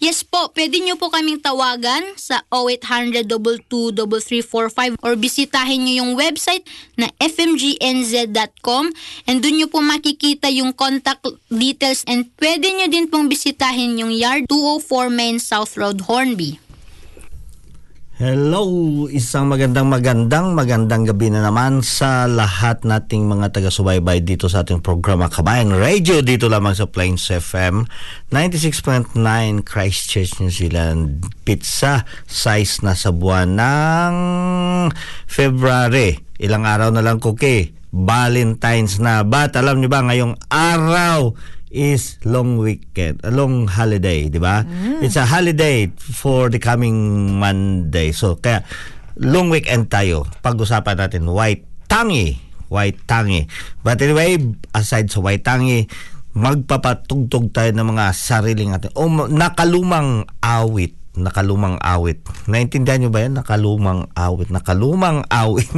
[0.00, 6.64] Yes po, pwede nyo po kaming tawagan sa 0800-223345 or bisitahin nyo yung website
[6.96, 8.88] na fmgnz.com
[9.28, 14.08] and dun nyo po makikita yung contact details and pwede nyo din pong bisitahin yung
[14.08, 16.69] yard 204 Main South Road, Hornby.
[18.20, 18.68] Hello,
[19.08, 24.84] isang magandang magandang magandang gabi na naman sa lahat nating mga taga-subaybay dito sa ating
[24.84, 27.88] programa Kabayan Radio dito lamang sa Plains FM
[28.28, 29.16] 96.9
[29.64, 31.24] Christchurch, New Zealand.
[31.48, 34.14] Pizza size na sa buwan ng
[35.24, 36.20] February.
[36.44, 37.72] Ilang araw na lang kuki.
[37.88, 39.24] Valentine's na.
[39.24, 41.32] But alam niyo ba ngayong araw
[41.70, 44.66] is long weekend, a long holiday, di ba?
[45.00, 46.94] It's a holiday for the coming
[47.38, 48.10] Monday.
[48.10, 48.66] So, kaya
[49.16, 50.26] long weekend tayo.
[50.42, 52.36] Pag-usapan natin white tangi,
[52.68, 53.46] white tangi.
[53.80, 54.36] But anyway,
[54.74, 55.86] aside sa white tangi,
[56.30, 62.24] magpapatugtog tayo ng mga sariling atin o ma- nakalumang awit nakalumang awit.
[62.48, 63.36] Naintindihan nyo ba yan?
[63.36, 64.48] Nakalumang awit.
[64.48, 65.68] Nakalumang awit.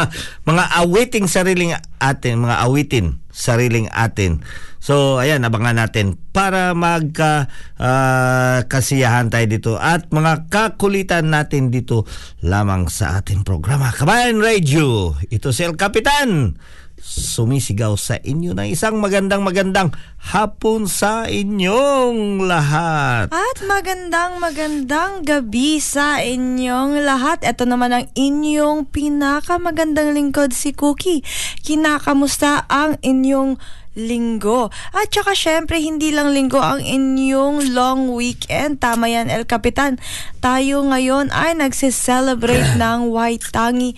[0.48, 4.44] mga awiting sariling atin, mga awitin sariling atin.
[4.78, 7.48] So, ayan, abangan natin para magka
[7.80, 12.04] ah, kasiyahan tayo dito at mga kakulitan natin dito
[12.44, 13.88] lamang sa ating programa.
[13.88, 16.60] Kabayan Radio, ito si El Capitan
[17.02, 19.90] sumisigaw sa inyo ng isang magandang magandang
[20.22, 23.26] hapon sa inyong lahat.
[23.34, 27.42] At magandang magandang gabi sa inyong lahat.
[27.42, 31.26] Ito naman ang inyong pinakamagandang lingkod si Cookie.
[31.66, 33.58] Kinakamusta ang inyong
[33.92, 34.72] linggo.
[34.96, 38.80] At saka syempre, hindi lang linggo ang inyong long weekend.
[38.80, 40.00] Tama yan, El Capitan.
[40.40, 43.92] Tayo ngayon ay nagsiselebrate ng White Tangi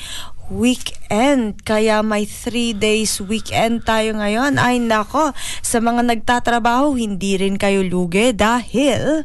[0.48, 1.60] weekend.
[1.62, 4.56] Kaya may three days weekend tayo ngayon.
[4.56, 9.24] Ay nako, sa mga nagtatrabaho, hindi rin kayo lugi dahil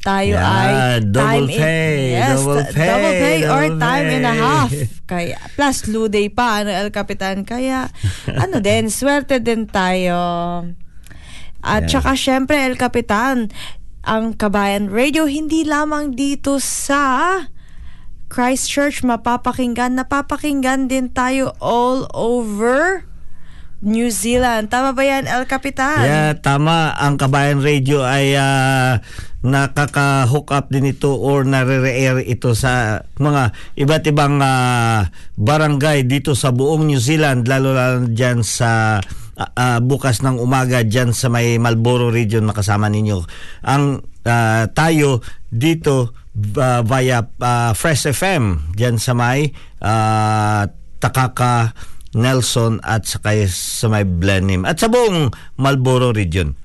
[0.00, 0.72] tayo Yeah, ay
[1.04, 4.40] double time in- pay, yes, double pay, double pay or double time and a pay.
[4.48, 4.70] half.
[5.04, 7.44] Kaya, plus luday pa, ano, El Capitan.
[7.44, 7.92] Kaya,
[8.26, 10.16] ano din, swerte din tayo.
[11.60, 12.00] At Yeah.
[12.00, 13.52] saka, syempre, El Capitan,
[14.00, 17.36] ang Kabayan Radio, hindi lamang dito sa
[18.30, 19.98] Christchurch mapapakinggan.
[19.98, 23.10] Napapakinggan din tayo all over
[23.82, 24.70] New Zealand.
[24.70, 26.04] Tama ba yan, El Capitan?
[26.04, 26.94] Yeah, tama.
[27.00, 29.00] Ang Kabayan Radio ay ah,
[29.40, 35.08] nakaka-hook up din ito or nare-air ito sa mga iba't ibang ah,
[35.40, 39.00] barangay dito sa buong New Zealand, lalo-lalo dyan sa
[39.40, 43.24] ah, ah, bukas ng umaga dyan sa may Marlborough region makasama ninyo.
[43.64, 46.19] Ang ah, tayo dito
[46.58, 49.50] ah, via ah, Fresh FM dyan sa may
[49.82, 50.68] ah,
[51.00, 51.72] Takaka
[52.12, 56.58] Nelson at saka sa may Blenheim at sa buong Marlborough region.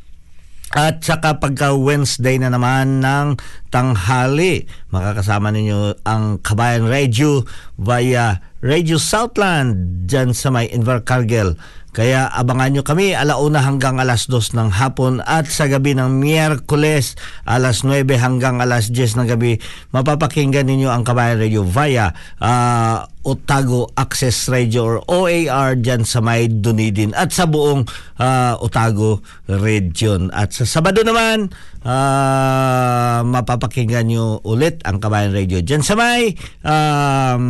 [0.76, 3.40] At saka pagka Wednesday na naman ng
[3.72, 7.46] tanghali, makakasama ninyo ang Kabayan Radio
[7.80, 11.56] via Radio Southland dyan sa may Invercargill.
[11.96, 17.16] Kaya abangan nyo kami alauna hanggang alas 2 ng hapon at sa gabi ng Miyerkules
[17.48, 19.64] alas 9 hanggang alas 10 ng gabi
[19.96, 22.12] mapapakinggan ninyo ang Kabayan Radio via
[22.44, 27.88] ah, Otago Access Radio or OAR dyan sa may Dunedin at sa buong
[28.20, 30.30] ah, Otago region.
[30.36, 31.50] At sa Sabado naman,
[31.88, 37.42] ah, mapapakinggan nyo ulit ang Kabayan Radio dyan sa may um,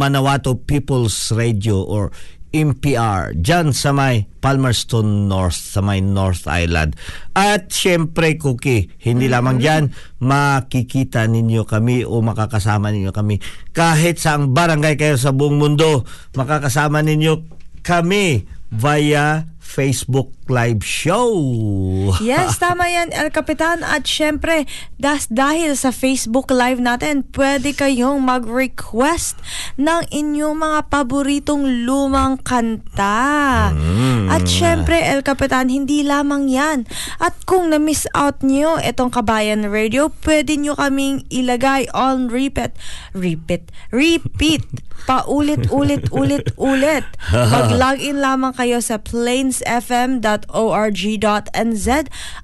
[0.00, 2.10] Manawato People's Radio or
[2.54, 6.94] MPR dyan sa may Palmerston North, sa may North Island.
[7.34, 9.90] At syempre, Cookie, hindi lamang dyan,
[10.22, 13.42] makikita ninyo kami o makakasama ninyo kami.
[13.74, 16.06] Kahit sa ang barangay kayo sa buong mundo,
[16.38, 17.42] makakasama ninyo
[17.82, 21.32] kami via Facebook Live Show.
[22.24, 23.84] Yes, tama yan, El Capitan.
[23.84, 24.64] At syempre,
[24.96, 29.36] das, dahil sa Facebook Live natin, pwede kayong mag-request
[29.76, 33.70] ng inyong mga paboritong lumang kanta.
[34.30, 36.88] At syempre, El Capitan, hindi lamang yan.
[37.20, 42.72] At kung na-miss out nyo itong Kabayan Radio, pwede nyo kaming ilagay on repeat.
[43.12, 43.68] Repeat.
[43.92, 44.64] Repeat.
[45.08, 47.04] Paulit-ulit-ulit-ulit.
[47.54, 48.96] Mag-login lamang kayo sa
[50.42, 51.86] plainsfm.org.nz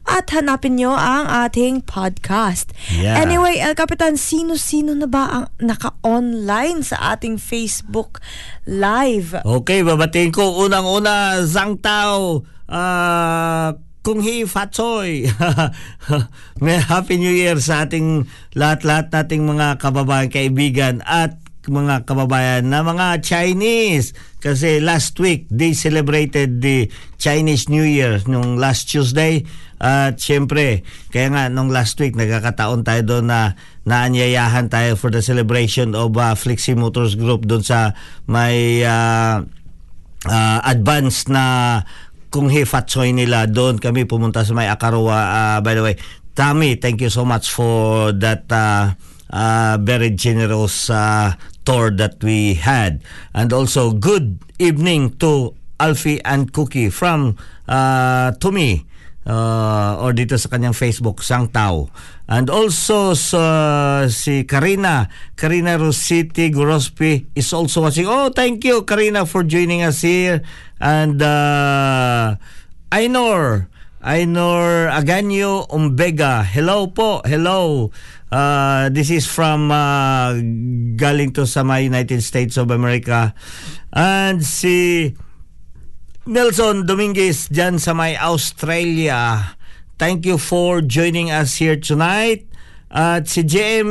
[0.07, 2.71] at hanapin nyo ang ating podcast.
[2.95, 3.19] Yeah.
[3.19, 8.23] Anyway, El Capitan, sino-sino na ba ang naka-online sa ating Facebook
[8.67, 9.35] Live?
[9.43, 12.47] Okay, babatiin ko unang-una Zhang Tao.
[12.71, 15.29] Ah, Kung Hee Fatsoy.
[16.65, 18.25] May Happy New Year sa ating
[18.57, 21.37] lahat-lahat nating mga kababayan, kaibigan at
[21.69, 24.17] mga kababayan na mga Chinese.
[24.41, 26.89] Kasi last week they celebrated the
[27.21, 29.45] Chinese New Year nung last Tuesday.
[29.81, 33.57] At syempre kaya nga nung last week nagkakataon tayo doon na
[33.89, 37.97] naanyayahan tayo for the celebration of uh, Flexi Motors Group doon sa
[38.29, 39.41] may uh,
[40.29, 41.81] uh, advance na
[42.31, 43.81] kung hifatsoy nila doon.
[43.81, 45.21] Kami pumunta sa may Akaroa.
[45.21, 45.97] Uh, by the way
[46.37, 48.97] Tammy thank you so much for that uh,
[49.31, 51.35] uh, very generous uh,
[51.65, 53.03] tour that we had.
[53.35, 58.85] And also good evening to Alfie and Cookie from uh, Tumi
[59.25, 61.89] uh, or dito sa kanyang Facebook Sang Tao.
[62.31, 68.07] And also sa si Karina Karina Rositi Gorospi is also watching.
[68.07, 70.43] Oh thank you Karina for joining us here.
[70.79, 72.39] And uh,
[72.95, 73.67] Ainor
[74.01, 76.47] Ainor Aganyo Umbega.
[76.47, 77.91] Hello po hello
[78.31, 80.35] uh, this is from uh,
[80.97, 83.35] galing to sa mga United States of America
[83.93, 85.11] and si
[86.31, 89.55] Nelson Dominguez dyan sa may Australia.
[89.99, 92.47] Thank you for joining us here tonight.
[92.91, 93.91] At si JM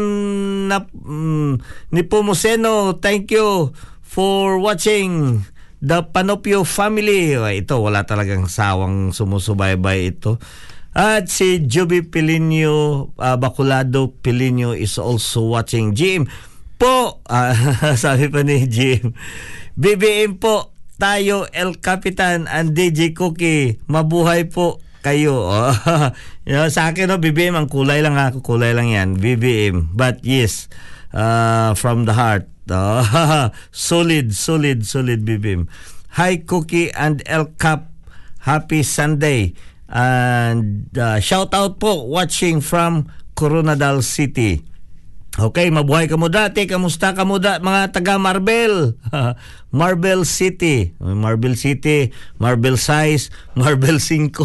[0.68, 1.60] na, mm,
[1.96, 3.72] Nipomuceno, thank you
[4.04, 5.44] for watching
[5.80, 7.36] the Panopio family.
[7.36, 10.36] Ito, wala talagang sawang sumusubaybay ito.
[10.98, 15.94] At si Joby Pilinio, uh, Baculado Pilinio is also watching.
[15.94, 16.26] Jim,
[16.82, 17.54] po, ah,
[18.00, 19.14] sabi pa ni Jim,
[19.78, 23.80] BBM po, tayo El Capitan and DJ Cookie.
[23.86, 25.46] Mabuhay po kayo.
[25.50, 25.74] Oh.
[26.44, 28.34] you know, sa akin, no, BBM, ang kulay lang ha.
[28.34, 29.16] Kulay lang yan.
[29.16, 29.94] BBM.
[29.96, 30.68] But yes,
[31.14, 32.50] uh, from the heart.
[32.70, 35.66] Oh, solid, solid, solid BBM.
[36.22, 37.90] Hi, Cookie and El Cap.
[38.46, 39.58] Happy Sunday.
[39.90, 44.62] And uh, shout out po watching from Coronadal City.
[45.40, 46.70] Okay, mabuhay ka mo dati.
[46.70, 48.98] Kamusta ka mo da, mga taga Marbel?
[49.74, 50.94] Marble City.
[51.02, 53.30] Marble City, Marble Size,
[53.60, 54.36] Marble 5.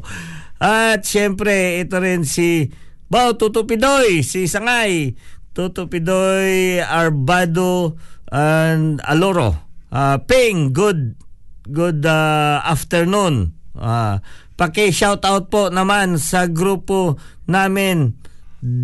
[0.60, 2.68] At syempre, ito rin si
[3.08, 5.16] Bao Tutupidoy, si Sangay.
[5.56, 7.96] Tutupidoy, Arbado,
[8.30, 9.56] and Aloro.
[9.90, 11.18] Uh, Ping, good
[11.66, 13.56] good uh, afternoon.
[13.74, 14.22] Uh,
[14.60, 17.16] paki-shout out po naman sa grupo
[17.48, 18.12] namin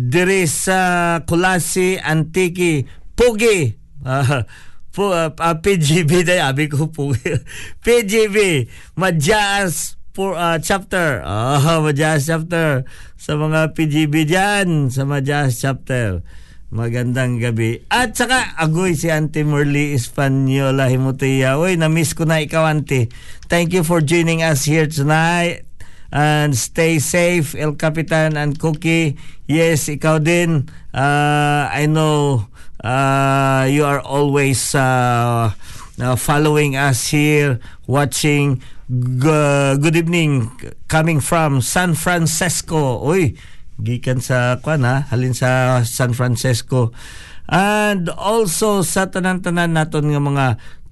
[0.09, 2.81] diri sa Kulasi Antiki
[3.13, 4.41] Pugi uh,
[4.89, 7.29] po, uh, uh, PGB na abi ko Pugi
[7.85, 8.65] PGB
[8.97, 12.81] Madyas for uh, chapter oh, Madyas chapter
[13.13, 16.25] sa mga PGB dyan sa Madyas chapter
[16.67, 17.79] Magandang gabi.
[17.87, 21.55] At saka, agoy si Auntie Merly Espanyola Himutia.
[21.55, 23.07] Uy, na-miss ko na ikaw, Auntie.
[23.47, 25.66] Thank you for joining us here tonight.
[26.07, 29.19] And stay safe, El Capitan and Cookie.
[29.43, 30.71] Yes, ikaw din.
[30.95, 32.47] Uh, I know
[32.79, 35.51] uh, you are always uh,
[35.99, 38.63] uh, following us here, watching.
[38.87, 40.47] G- good evening,
[40.87, 43.03] coming from San Francisco.
[43.03, 43.35] Uy,
[43.83, 46.95] gikan sa kwan ha, halin sa San Francisco.
[47.51, 50.45] And also sa tanan-tanan naton nga mga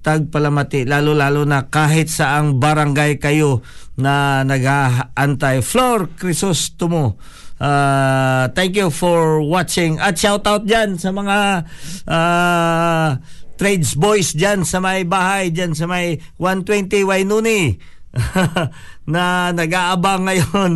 [0.06, 7.16] tagpalamati lalo-lalo na kahit sa ang barangay kayo na nag-antay Flor Crisostomo.
[7.56, 9.96] Uh, thank you for watching.
[9.96, 11.64] At shout out dyan sa mga
[12.04, 13.08] uh,
[13.56, 17.80] trades boys dyan sa may bahay dyan sa may 120 Wainuni
[19.12, 20.72] na nag-aabang ngayon.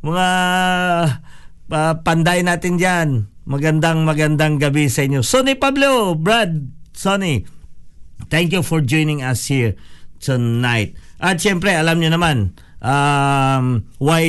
[0.00, 0.28] Mga
[1.68, 3.08] uh, panday natin dyan.
[3.44, 5.20] Magandang magandang gabi sa inyo.
[5.20, 7.42] Sonny Pablo Brad Sonny
[8.30, 9.74] Thank you for joining us here
[10.22, 10.94] tonight.
[11.22, 12.50] At syempre, alam niyo naman,
[12.82, 14.26] um, why,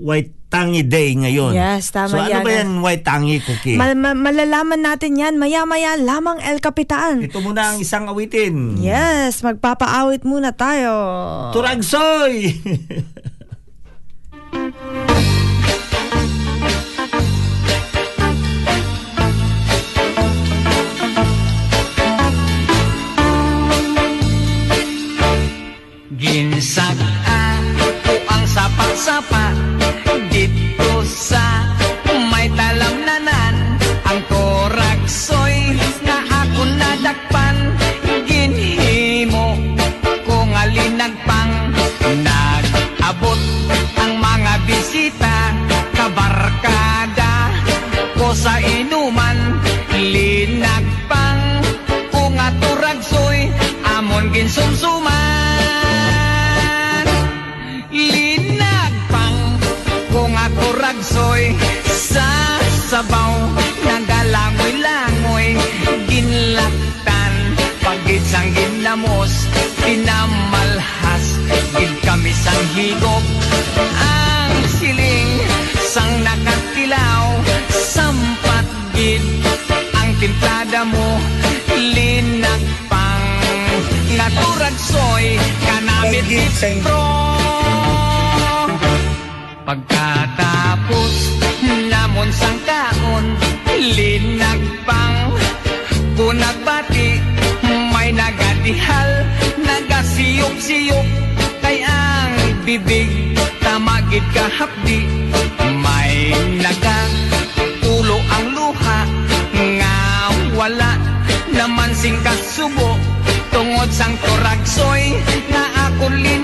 [0.00, 1.56] why Tangi Day ngayon.
[1.56, 2.44] Yes, tama so, ano yan.
[2.44, 3.76] ba yan, why Tangi Cookie?
[3.76, 7.24] Mal- ma- malalaman natin yan maya-maya lamang El Capitan.
[7.24, 8.76] Ito muna ang isang awitin.
[8.76, 10.92] Yes, magpapaawit muna tayo.
[11.56, 12.52] Turagsoy!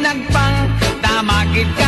[0.09, 0.57] ako linagpang
[1.05, 1.88] tamagid kakaha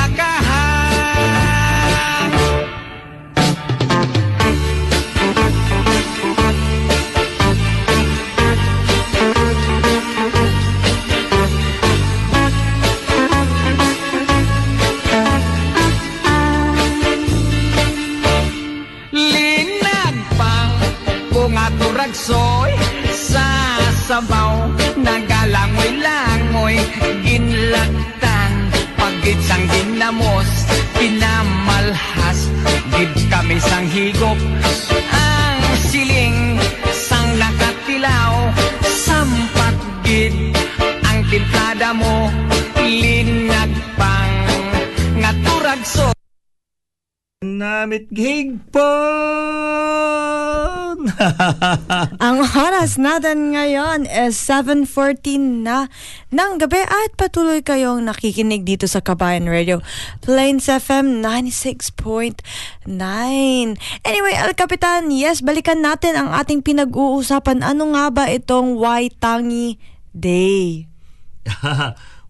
[48.00, 48.80] namit higpon.
[52.24, 55.88] Ang oras natin ngayon is 7.14 na
[56.32, 59.84] ng gabi at patuloy kayong nakikinig dito sa Kabayan Radio.
[60.24, 62.40] Plains FM 96.9.
[64.04, 67.60] Anyway, El Capitan, yes, balikan natin ang ating pinag-uusapan.
[67.64, 69.76] Ano nga ba itong Waitangi
[70.16, 70.88] Day?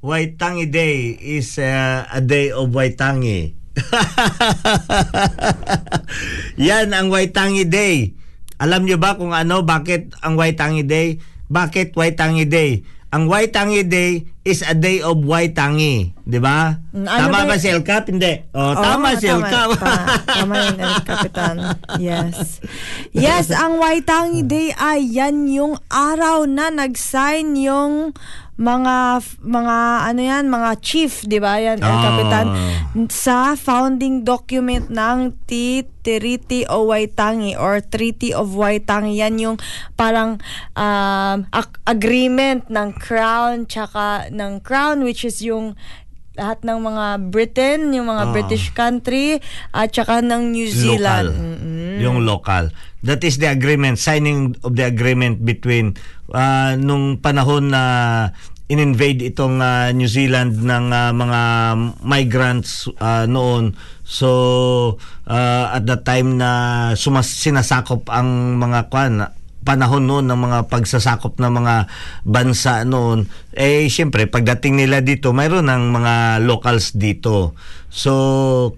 [0.07, 3.60] Waitangi Day is uh, a day of Waitangi.
[6.71, 8.13] Yan ang Waitangi Day.
[8.61, 11.17] Alam nyo ba kung ano, bakit ang Waitangi Day?
[11.49, 12.85] Bakit Waitangi Day?
[13.11, 16.15] Ang Waitangi Day is a day of Waitangi.
[16.23, 16.79] Di ba?
[16.95, 18.07] Mm, ano tama ba si El Cap?
[18.07, 18.39] Hindi.
[18.55, 19.75] Oh, Oo, tama si El Cap.
[19.75, 21.57] Tama, tama yun, El Capitan.
[21.99, 22.63] Yes.
[23.11, 28.15] Yes, ang Waitangi Day ay yan yung araw na nag-sign yung
[28.61, 31.57] mga mga ano yan, mga chief, 'di ba?
[31.57, 32.03] Yan, El Ah.
[32.05, 32.47] Capitan
[33.09, 39.17] sa founding document ng T Treaty of Waitangi or Treaty of Waitangi.
[39.17, 39.57] Yan yung
[39.97, 40.37] parang
[40.77, 45.73] um, ag- agreement ng Crown tsaka ng Crown which is yung
[46.37, 48.33] lahat ng mga Britain, yung mga Ah.
[48.33, 51.37] British country, at saka ng New Zealand.
[51.37, 52.01] Mm-mm.
[52.01, 52.73] Yung local.
[53.05, 56.01] That is the agreement, signing of the agreement between
[56.33, 57.83] uh, nung panahon na
[58.71, 61.41] in-invade itong uh, New Zealand ng uh, mga
[62.07, 63.75] migrants uh, noon.
[64.07, 64.31] So
[65.27, 66.51] uh, at the time na
[66.95, 69.27] sumas sinasakop ang mga kwan
[69.61, 71.75] panahon noon ng mga pagsasakop ng mga
[72.25, 76.15] bansa noon eh siyempre pagdating nila dito mayroon ng mga
[76.49, 77.53] locals dito
[77.93, 78.13] so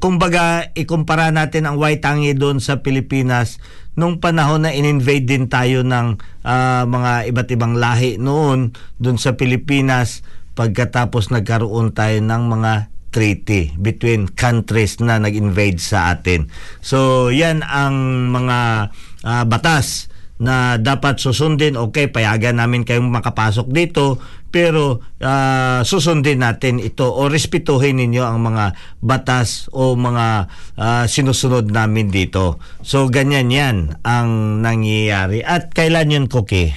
[0.02, 3.62] kumbaga ikumpara natin ang Waitangi doon sa Pilipinas
[3.94, 9.36] nung panahon na in-invade din tayo ng ah, mga iba't ibang lahi noon doon sa
[9.36, 10.24] Pilipinas
[10.56, 12.72] pagkatapos nagkaroon tayo ng mga
[13.12, 16.48] treaty between countries na nag-invade sa atin.
[16.80, 18.88] So, yan ang mga
[19.22, 20.08] ah, batas
[20.42, 21.78] na dapat susundin.
[21.78, 24.18] Okay, payagan namin kayong makapasok dito,
[24.50, 31.70] pero ah, susundin natin ito o respetuhin ninyo ang mga batas o mga ah, sinusunod
[31.70, 32.58] namin dito.
[32.82, 35.46] So, ganyan yan ang nangyayari.
[35.46, 36.74] At kailan yun, Cookie?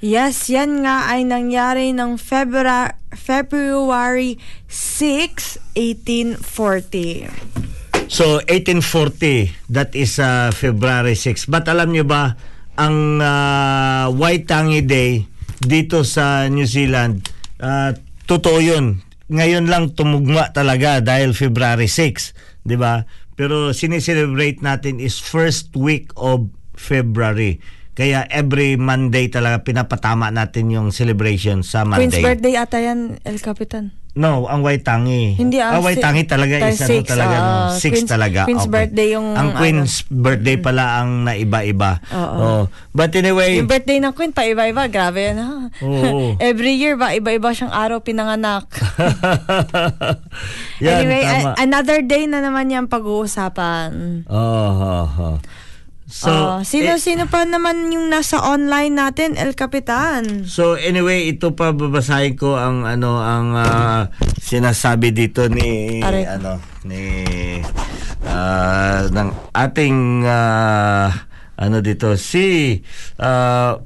[0.00, 7.68] Yes, yan nga ay nangyari ng February, February 6, 1840.
[8.10, 11.46] So 1840, that is uh, February 6.
[11.46, 12.34] But alam nyo ba,
[12.80, 15.28] ang uh, Waitangi Day
[15.60, 17.28] dito sa New Zealand,
[17.60, 17.92] uh,
[18.24, 19.04] totoo yun.
[19.28, 23.04] Ngayon lang tumugma talaga dahil February 6, di ba?
[23.36, 27.60] Pero sineselebrate natin is first week of February.
[27.92, 32.08] Kaya every Monday talaga pinapatama natin yung celebration sa Monday.
[32.08, 33.99] Queen's birthday ata yan, El Capitan.
[34.10, 35.34] No, ang Waitangi.
[35.34, 37.46] Hindi, ah, ah, Waitangi si- talaga tayo is ano six, talaga, no?
[37.46, 38.40] ah, Six Queen's- talaga.
[38.42, 38.74] Queen's Okay.
[38.74, 39.56] birthday yung, Ang ano.
[39.56, 41.90] Queen's birthday pala ang naiba-iba.
[42.10, 42.36] Oo.
[42.36, 42.62] Oh.
[42.90, 44.86] But anyway, Yung birthday ng Queen, pa iba-iba.
[44.86, 45.48] Grabe yan, ha?
[45.80, 46.34] Oo.
[46.42, 48.66] Every year ba, iba-iba siyang araw pinanganak.
[50.80, 51.52] yan, anyway, tama.
[51.52, 54.22] a- another day na naman yung pag-uusapan.
[54.26, 55.36] oh, oh, oh.
[56.10, 60.42] So, Oh, sino eh, sino pa naman yung nasa online natin, El Capitan?
[60.42, 64.10] So anyway, ito pa babasahin ko ang ano ang ah,
[64.42, 66.26] sinasabi dito ni Aray.
[66.26, 67.14] ano ni
[68.26, 71.14] ah, ng ating ah,
[71.54, 72.82] ano dito si
[73.22, 73.78] ah,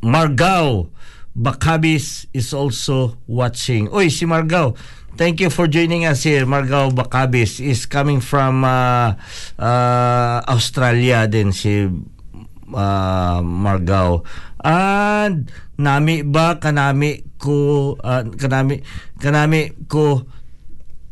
[0.00, 0.88] Margao
[1.34, 3.90] Bakabis is also watching.
[3.90, 4.78] Oy, si Margao.
[5.14, 6.42] Thank you for joining us here.
[6.42, 9.14] Margao Bakabis is coming from uh,
[9.54, 14.26] uh, Australia din si uh, Margao.
[14.58, 18.82] And nami ba kanami ko uh, kanami
[19.22, 20.26] kanami ko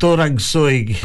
[0.03, 0.99] turagsoy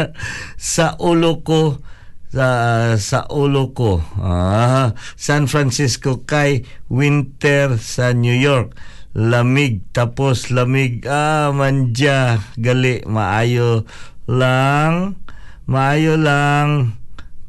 [0.56, 1.84] sa ulo ko
[2.32, 2.48] sa
[2.96, 8.72] sa ulo ko ah, San Francisco kay winter sa New York
[9.14, 11.04] lamig tapos lamig.
[11.08, 13.84] Ah manja gali maayo
[14.28, 15.20] lang
[15.68, 16.96] maayo lang.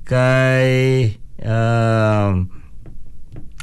[0.04, 0.70] Kay
[1.40, 2.52] um,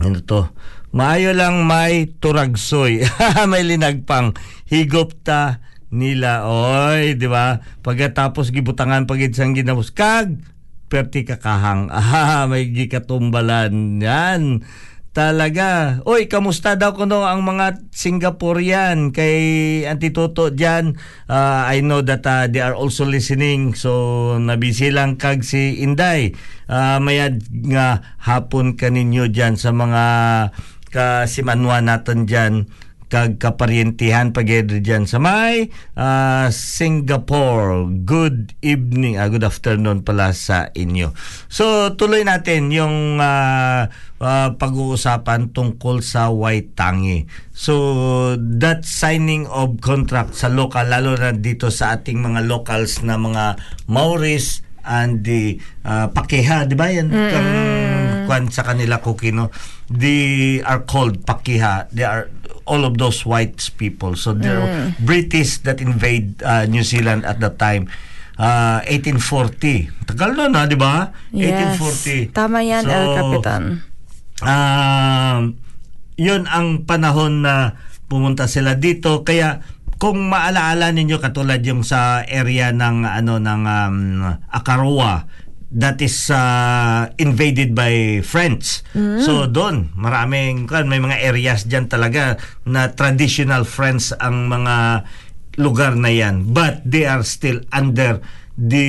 [0.00, 0.48] ano to?
[0.96, 3.04] Maayo lang may turagsoy.
[3.50, 4.32] May linagpang.
[4.64, 5.60] Higop ta
[5.92, 6.48] nila.
[6.48, 7.60] Oy di ba?
[7.84, 10.40] Pagkatapos gibutangan pagid sang ginamos kag
[10.88, 11.92] perti kakahang.
[11.92, 14.00] Ah may gikatumbalan.
[14.00, 14.64] Yan
[15.16, 16.04] talaga.
[16.04, 19.40] Oy kamusta daw kuno ang mga Singaporean kay
[19.88, 20.92] Antituto diyan
[21.32, 23.72] Ah, I know that ah, they are also listening.
[23.72, 26.36] So nabisi lang kag si Inday.
[26.68, 27.40] Ah, mayad
[27.72, 30.04] nga hapon kaninyo diyan sa mga
[30.92, 32.54] kasimanwa natin diyan
[33.06, 37.86] kag kaparyentihan pagedri dyan sa may ah, Singapore.
[38.02, 41.14] Good evening, ah, good afternoon pala sa inyo.
[41.46, 43.86] So tuloy natin yung ah,
[44.18, 47.30] ah, pag-uusapan tungkol sa Waitangi.
[47.54, 47.74] So
[48.38, 53.58] that signing of contract sa local lalo na dito sa ating mga locals na mga
[53.86, 57.10] Maoris and the uh, Pakeha, di ba yan?
[57.10, 57.50] Kang
[58.26, 59.54] kwan sa kanila kukino.
[59.88, 61.86] They are called Pakeha.
[61.94, 62.28] They are
[62.66, 64.18] all of those white people.
[64.18, 67.88] So they're British that invade uh, New Zealand at that time.
[68.36, 70.12] Uh, 1840.
[70.12, 71.08] Tagal na na, di ba?
[71.32, 71.80] Yes.
[71.80, 72.36] 1840.
[72.36, 73.62] Tama yan, So, El Capitan.
[74.44, 75.40] Um,
[76.20, 77.80] yun ang panahon na
[78.12, 79.64] pumunta sila dito kaya
[79.96, 83.96] kung maalaala ninyo katulad yung sa area ng ano ng um,
[84.52, 85.24] Akaroa
[85.74, 88.86] that is uh, invaded by French.
[89.22, 95.06] So doon maraming kan may mga areas diyan talaga na traditional French ang mga
[95.58, 98.22] lugar na yan but they are still under
[98.56, 98.88] the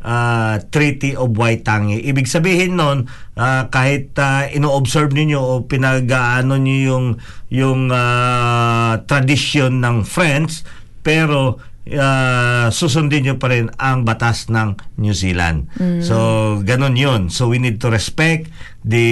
[0.00, 2.00] uh, Treaty of Waitangi.
[2.00, 3.04] Ibig sabihin nun,
[3.36, 7.06] uh, kahit uh, ino-observe ninyo o pinag-aano nyo yung,
[7.52, 10.64] yung uh, tradition ng French,
[11.04, 11.60] pero
[11.92, 15.68] uh, susundin nyo pa rin ang batas ng New Zealand.
[16.00, 16.16] So,
[16.64, 17.28] ganun yun.
[17.28, 18.48] So, we need to respect
[18.84, 19.08] the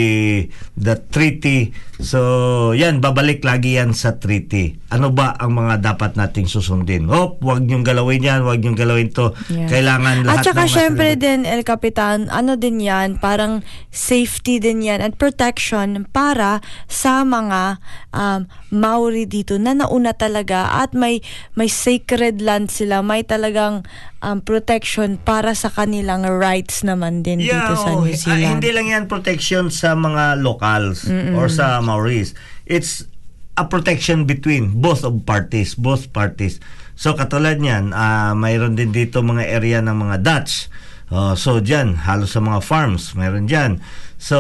[0.77, 1.73] the treaty.
[2.03, 4.77] So, yan, babalik lagi yan sa treaty.
[4.93, 7.09] Ano ba ang mga dapat nating susundin?
[7.09, 9.33] Oh, wag niyong galawin yan, wag niyong galawin to.
[9.49, 9.71] Yeah.
[9.71, 14.85] Kailangan At lahat saka ng syempre din, El Capitan, ano din yan, parang safety din
[14.85, 17.81] yan and protection para sa mga
[18.13, 21.23] um, Maori dito na nauna talaga at may
[21.55, 23.87] may sacred land sila, may talagang
[24.23, 28.63] um, protection para sa kanilang rights naman din dito sa oh, New ah, Zealand.
[28.63, 31.05] hindi lang yan protection sa mga locals
[31.37, 32.33] or sa Maoris.
[32.65, 33.05] It's
[33.59, 36.63] a protection between both of parties, both parties.
[36.97, 40.71] So katulad niyan, ah, mayroon din dito mga area ng mga Dutch.
[41.13, 43.85] Oh, so diyan, halos sa mga farms, mayroon diyan.
[44.17, 44.39] So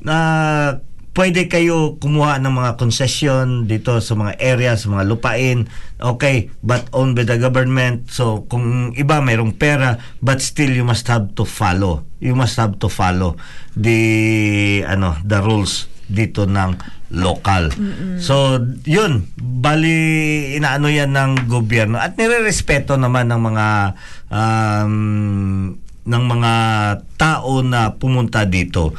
[0.00, 0.80] na
[1.12, 5.68] pwede kayo kumuha ng mga concession dito sa mga areas, mga lupain.
[6.00, 8.08] Okay, but owned by the government.
[8.08, 12.04] So kung iba mayroong pera, but still you must have to follow.
[12.18, 13.36] You must have to follow
[13.76, 14.00] the
[14.88, 16.76] ano, the rules dito ng
[17.12, 17.72] local.
[18.20, 18.56] So,
[18.88, 19.96] yun, bali
[20.56, 23.66] inaano yan ng gobyerno at nirerespeto naman ng mga
[24.32, 24.94] um,
[26.02, 26.52] ng mga
[27.20, 28.96] tao na pumunta dito.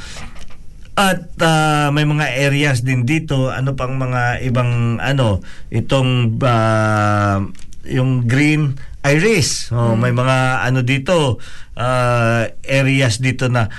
[0.94, 5.42] At ah, may mga areas din dito, ano pang mga ibang ano,
[5.74, 7.42] itong ah,
[7.84, 9.74] yung green iris.
[9.74, 11.42] Oh, may mga ano dito,
[11.76, 13.74] ah, areas dito na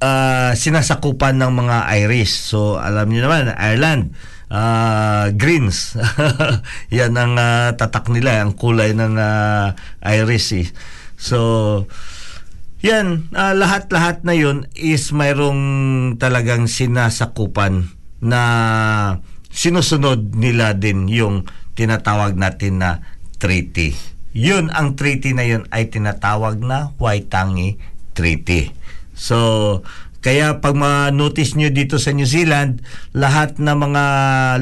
[0.00, 2.52] ah, sinasakupan ng mga iris.
[2.52, 4.16] So alam niyo naman, Ireland
[4.50, 5.94] ah, greens.
[6.96, 10.46] Yan ang ah, tatak nila, ang kulay ng ah, iris.
[10.56, 10.66] Eh.
[11.16, 11.38] So
[12.86, 17.90] yan, ah, lahat-lahat na yun is mayroong talagang sinasakupan
[18.22, 18.42] na
[19.50, 23.02] sinusunod nila din yung tinatawag natin na
[23.42, 23.98] treaty.
[24.36, 27.80] Yun, ang treaty na yun ay tinatawag na Waitangi
[28.14, 28.70] Treaty.
[29.16, 29.80] So,
[30.20, 32.84] kaya pag ma-notice nyo dito sa New Zealand,
[33.16, 34.04] lahat na mga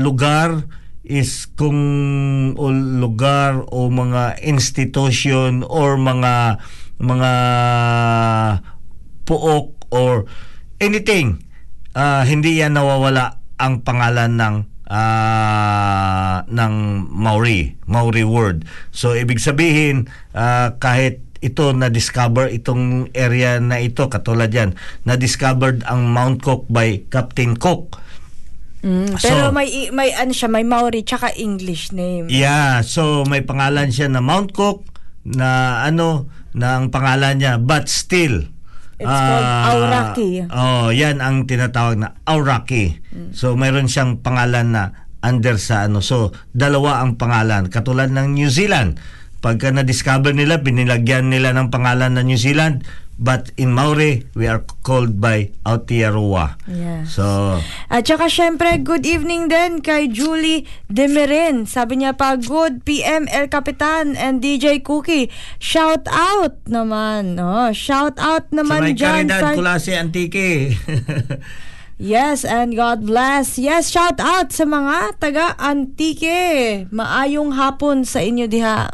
[0.01, 0.65] lugar
[1.05, 1.77] is kung
[2.57, 6.65] o lugar o mga institution or mga
[6.99, 7.33] mga
[9.25, 10.29] puok or
[10.79, 11.41] anything
[11.95, 14.57] ah, hindi yan nawawala ang pangalan ng
[14.91, 16.75] ah, ng
[17.09, 24.09] Maori Maori word so ibig sabihin ah, kahit ito na discover itong area na ito
[24.09, 24.73] katulad yan
[25.05, 28.01] na discovered ang Mount Cook by Captain Cook
[28.85, 32.29] Mm, pero So- may may ano siya, may Maori tsaka English name.
[32.29, 34.85] Yeah, so may pangalan siya na Mount Cook
[35.25, 38.47] na ano na ang pangalan niya but still
[38.95, 40.47] It's called Auraki.
[40.55, 43.03] Oh, yan ang tinatawag na Auraki.
[43.35, 45.99] So mayroon siyang pangalan na under sa ano.
[45.99, 49.03] So dalawa ang pangalan katulad ng New Zealand.
[49.45, 52.87] Pagka na-discover nila, binilagyan nila ng pangalan na New Zealand
[53.19, 56.59] but in Maori we are called by Aotearoa.
[56.67, 57.15] Yes.
[57.15, 61.65] So At saka syempre, good evening din kay Julie Demirin.
[61.65, 65.31] Sabi niya pa, good PM El Capitan and DJ Cookie.
[65.63, 67.39] Shout out naman.
[67.39, 69.31] Oh, shout out naman may dyan.
[69.31, 70.75] Caridad sa- Kulase Antique.
[71.95, 73.55] Yes, and God bless.
[73.55, 76.91] Yes, shout out sa mga taga Antique.
[76.91, 78.91] Maayong hapon sa inyo diha.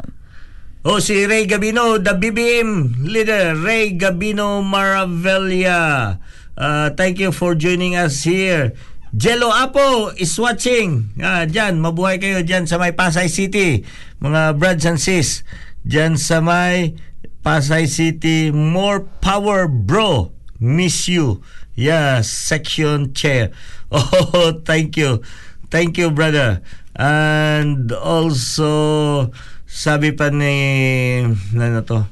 [0.81, 6.19] Oh, si Ray Gabino, the BBM leader, Ray Gabino Maravilla.
[6.57, 8.73] Uh, thank you for joining us here
[9.11, 11.11] Jello Apo is watching.
[11.19, 13.83] Ah, dyan, mabuhay kayo dyan sa may Pasay City.
[14.23, 15.43] Mga brads and sis.
[15.83, 16.95] Dyan sa may
[17.43, 18.55] Pasay City.
[18.55, 20.31] More power, bro.
[20.63, 21.43] Miss you.
[21.75, 23.51] Yeah, section chair.
[23.91, 25.19] Oh, thank you.
[25.75, 26.63] Thank you, brother.
[26.95, 29.35] And also,
[29.71, 30.55] sabi pa ni...
[31.55, 32.03] Ano to?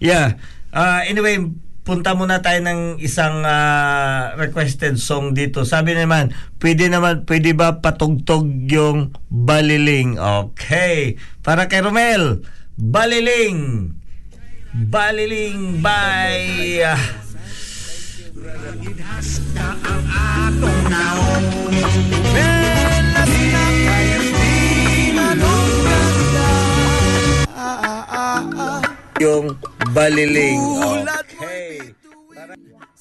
[0.00, 0.40] Yeah.
[0.72, 1.36] Uh, anyway,
[1.84, 5.68] punta muna tayo ng isang uh, requested song dito.
[5.68, 10.16] Sabi naman, pwede naman, pwede ba patugtog yung Baliling?
[10.16, 11.20] Okay.
[11.44, 12.40] Para kay Romel,
[12.80, 13.92] Baliling.
[14.72, 16.34] Baliling by...
[16.80, 17.00] Uh,
[29.20, 29.56] yung
[29.96, 30.60] baliling.
[31.06, 31.80] Okay.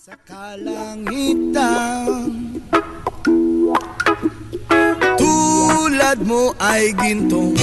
[0.06, 2.30] Sa kalangitan
[5.18, 7.58] Tulad mo ay gintong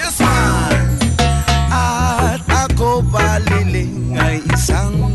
[0.00, 0.96] Yes, man!
[1.68, 5.12] At ako baliling ay isang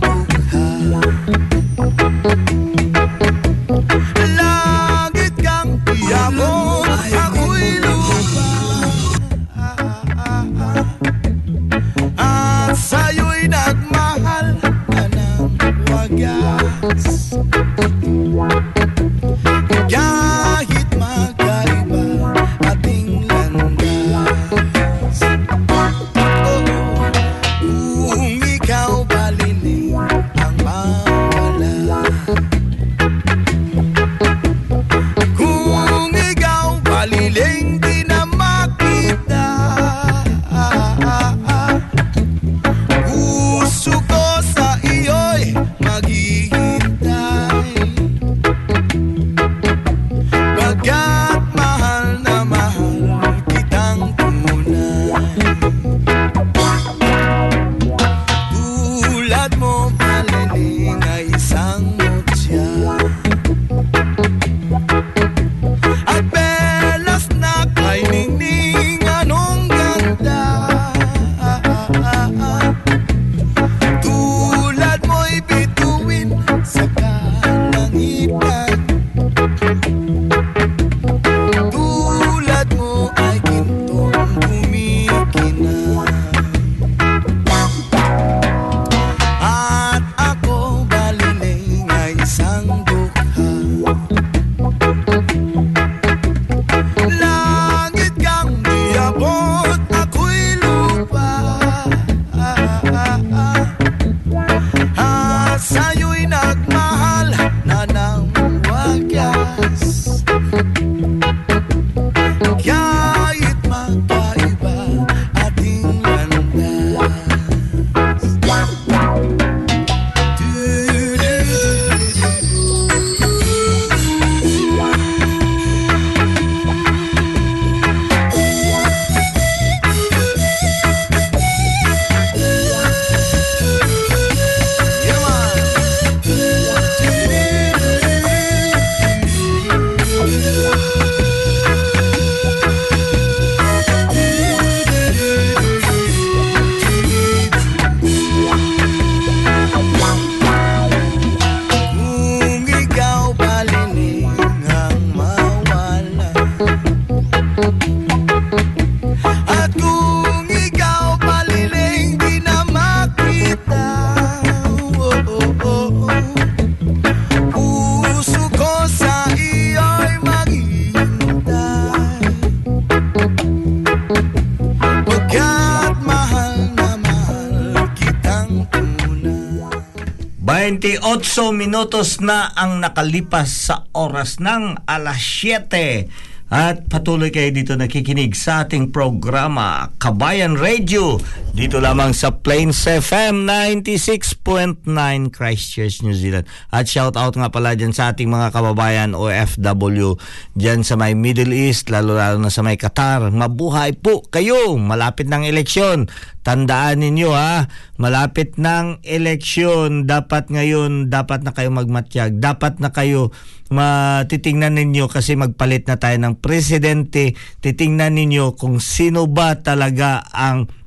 [181.20, 186.08] 28 minutos na ang nakalipas sa oras ng alas 7.
[186.48, 191.20] At patuloy kayo dito nakikinig sa ating programa Kabayan Radio
[191.60, 194.88] dito lamang sa Plains FM 96.9
[195.28, 196.48] Christchurch, New Zealand.
[196.72, 200.16] At shout out nga pala dyan sa ating mga kababayan OFW
[200.56, 203.28] dyan sa may Middle East, lalo lalo na sa may Qatar.
[203.28, 204.80] Mabuhay po kayo!
[204.80, 206.08] Malapit ng eleksyon.
[206.48, 207.68] Tandaan ninyo ha,
[208.00, 210.08] malapit ng eleksyon.
[210.08, 212.40] Dapat ngayon, dapat na kayo magmatyag.
[212.40, 213.36] Dapat na kayo
[213.68, 217.36] matitingnan ninyo kasi magpalit na tayo ng presidente.
[217.60, 220.79] Titingnan ninyo kung sino ba talaga ang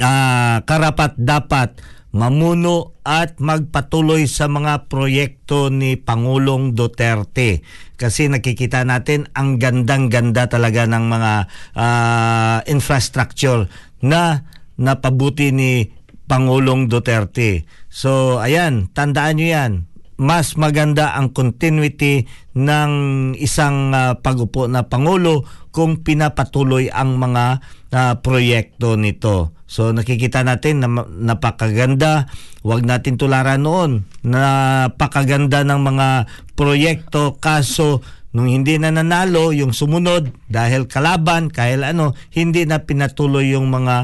[0.00, 1.78] ah, karapat dapat
[2.16, 7.60] mamuno at magpatuloy sa mga proyekto ni Pangulong Duterte.
[8.00, 11.32] Kasi nakikita natin ang gandang-ganda talaga ng mga
[11.76, 13.68] ah, infrastructure
[14.00, 14.48] na
[14.80, 15.92] napabuti ni
[16.26, 17.68] Pangulong Duterte.
[17.92, 19.72] So ayan, tandaan nyo yan.
[20.16, 22.24] Mas maganda ang continuity
[22.56, 22.92] ng
[23.36, 27.44] isang ah, pag-upo na Pangulo kung pinapatuloy ang mga
[27.92, 29.55] ah, proyekto nito.
[29.66, 32.30] So nakikita natin na napakaganda.
[32.62, 34.06] Huwag natin tularan noon.
[34.22, 36.08] Napakaganda ng mga
[36.54, 38.02] proyekto kaso
[38.36, 43.94] nung hindi na nanalo yung sumunod dahil kalaban, kahit ano, hindi na pinatuloy yung mga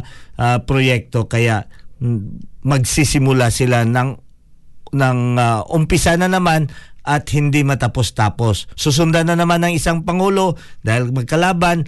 [0.41, 1.69] ah, proyekto kaya
[2.01, 4.17] mm, magsisimula sila ng
[4.93, 6.73] ng ah, umpisa na naman
[7.03, 8.71] at hindi matapos-tapos.
[8.79, 11.85] Susundan na naman ng isang pangulo dahil magkalaban,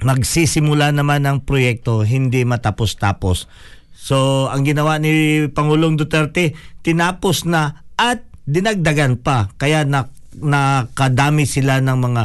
[0.00, 3.50] magsisimula naman ng proyekto hindi matapos-tapos.
[3.92, 9.52] So, ang ginawa ni Pangulong Duterte, tinapos na at dinagdagan pa.
[9.60, 12.22] Kaya na nakadami sila ng mga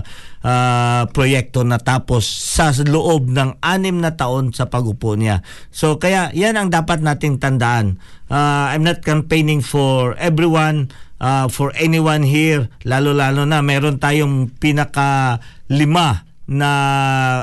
[0.47, 5.43] ah, proyekto na tapos sa loob ng anim na taon sa pagupo niya.
[5.75, 7.99] So kaya yan ang dapat nating tandaan.
[8.31, 10.87] Ah, I'm not campaigning for everyone,
[11.19, 16.71] ah, for anyone here, lalo-lalo na meron tayong pinaka lima na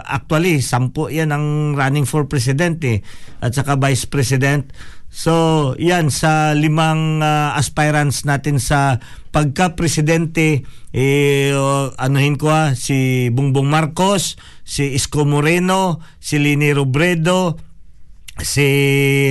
[0.00, 3.04] actually sampu yan ang running for president eh,
[3.44, 4.72] at saka vice president.
[5.14, 8.98] So, yan sa limang ah, aspirants natin sa
[9.30, 14.34] pagka-presidente eh o, anuhin ko ah, si Bongbong Marcos,
[14.66, 17.54] si Isko Moreno, si Lini Robredo,
[18.42, 18.66] si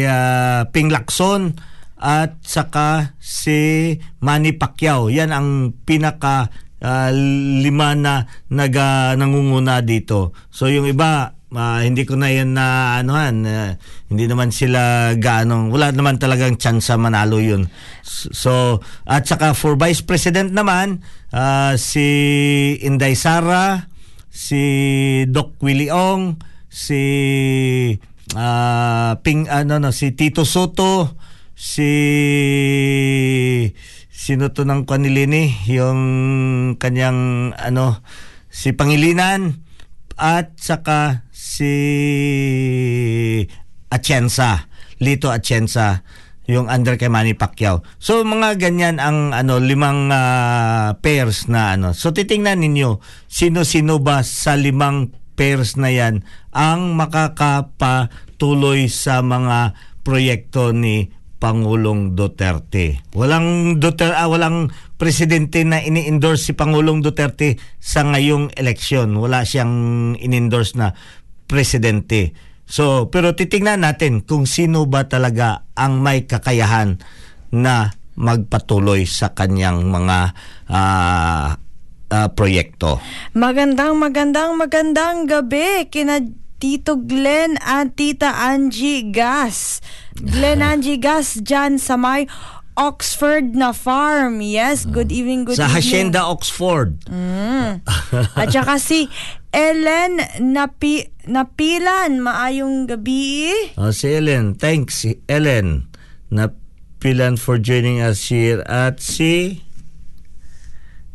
[0.08, 1.52] ah, Ping Lacson
[2.00, 3.92] at saka si
[4.24, 5.12] Manny Pacquiao.
[5.12, 6.48] Yan ang pinaka
[6.84, 7.10] ah,
[7.64, 10.36] lima na naga nangunguna dito.
[10.52, 13.72] So yung iba ah, hindi ko na yan na anuhan ah,
[14.12, 17.72] hindi naman sila gaano wala naman talagang chance manalo yun.
[18.04, 22.06] So at saka for vice president naman ah, si
[22.84, 23.88] Inday Sara,
[24.28, 24.62] si
[25.32, 26.36] Doc Willie Ong,
[26.68, 27.02] si
[28.36, 31.16] ah, Ping ano no si Tito Soto,
[31.56, 31.92] si
[34.14, 36.00] sino to ng kanilini yung
[36.78, 38.06] kanyang ano
[38.54, 39.66] si Pangilinan
[40.14, 41.74] at saka si
[43.90, 44.70] Atienza
[45.02, 46.06] Lito Atienza
[46.46, 47.88] yung under kay Manny Pacquiao.
[48.04, 51.96] So mga ganyan ang ano limang ah, pairs na ano.
[51.96, 56.22] So titingnan ninyo sino-sino ba sa limang pairs na yan
[56.54, 59.74] ang makakapatuloy sa mga
[60.06, 61.10] proyekto ni
[61.44, 63.04] Pangulong Duterte.
[63.12, 69.12] Walang Duterte, ah, walang presidente na ini-endorse si Pangulong Duterte sa ngayong eleksyon.
[69.20, 70.96] Wala siyang in-endorse na
[71.44, 72.32] presidente.
[72.64, 77.04] So, pero titingnan natin kung sino ba talaga ang may kakayahan
[77.52, 80.18] na magpatuloy sa kanyang mga
[80.72, 81.60] ah,
[82.08, 83.04] ah, proyekto.
[83.36, 86.24] Magandang, magandang, magandang gabi kina
[86.64, 89.84] Tito Glenn at Tita Angie Gas.
[90.16, 92.24] Glenn Angie Gas dyan sa may
[92.80, 94.40] Oxford na farm.
[94.40, 95.84] Yes, good evening, good sa evening.
[95.84, 97.04] Hacienda Oxford.
[98.40, 99.12] At saka si
[99.52, 102.24] Ellen Napi Napilan.
[102.24, 103.52] Maayong gabi.
[103.76, 104.56] Oh, si Ellen.
[104.56, 105.92] Thanks, si Ellen.
[106.32, 108.64] Napilan for joining us here.
[108.72, 109.68] At si...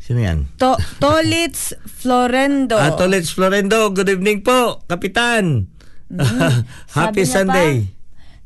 [0.09, 0.49] Sino yan?
[0.57, 2.81] To Tolitz Florendo.
[2.81, 3.93] Ah, Tolets Florendo.
[3.93, 5.69] Good evening po, Kapitan.
[6.97, 7.73] Happy Sabi niya Sunday.
[7.85, 7.97] pa,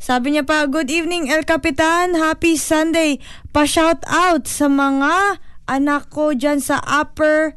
[0.02, 3.22] sabi niya pa, good evening El Capitan, happy Sunday.
[3.54, 5.38] Pa-shout out sa mga
[5.70, 7.54] anak ko dyan sa Upper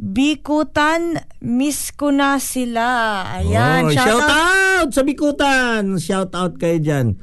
[0.00, 1.20] Bikutan.
[1.44, 3.20] Miss ko na sila.
[3.36, 4.32] Ayan, Oh, shout, shout, out.
[4.32, 6.00] out sa Bikutan.
[6.00, 7.20] Shout out kayo dyan.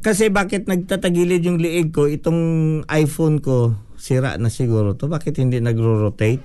[0.00, 2.40] Kasi bakit nagtatagilid yung liig ko, itong
[2.88, 5.06] iPhone ko, sira na siguro to.
[5.06, 6.40] Bakit hindi nagro-rotate?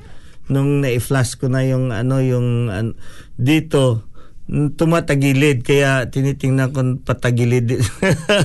[0.52, 3.00] Nung na-flash ko na yung ano, yung an-
[3.40, 4.06] dito,
[4.52, 7.82] tumatagilid kaya tinitingnan ko patagilid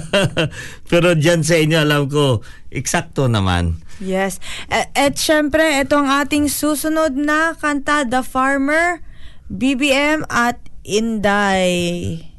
[0.90, 2.40] pero dyan sa inyo alam ko
[2.72, 4.40] eksakto naman Yes.
[4.72, 9.04] At, at syempre, ito ang ating susunod na kanta, The Farmer,
[9.52, 10.56] BBM at
[10.88, 12.29] Inday.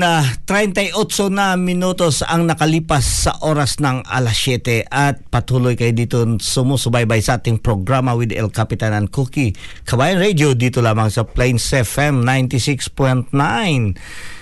[0.00, 6.24] Ah, 38 na minutos ang nakalipas sa oras ng alas 7 at patuloy kayo dito
[6.24, 9.52] sumusubaybay sa ating programa with El Capitan and Cookie.
[9.84, 14.39] Kabayan Radio dito lamang sa Plains FM 96.9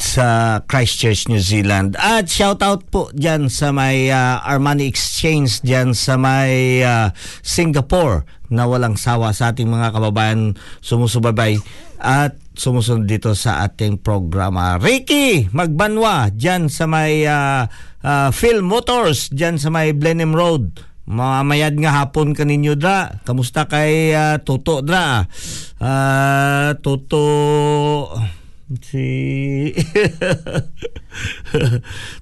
[0.00, 1.94] sa Christchurch, New Zealand.
[2.00, 7.12] At shout out po dyan sa may ah, Armani Exchange dyan sa may ah,
[7.44, 11.60] Singapore na walang sawa sa ating mga kababayan sumusubaybay
[12.00, 14.80] at sumusunod dito sa ating programa.
[14.80, 17.68] Ricky Magbanwa dyan sa may ah,
[18.00, 20.88] ah, Phil Motors dyan sa may Blenheim Road.
[21.10, 23.10] Mamayad nga hapon kaninyo dra.
[23.26, 25.28] Kamusta kay ah, Toto dra?
[25.80, 27.24] Ah, Toto
[28.78, 29.74] si